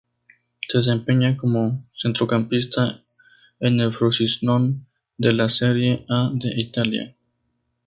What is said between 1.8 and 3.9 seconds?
centrocampista en